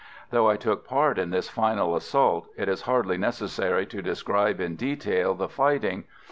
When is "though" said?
0.31-0.49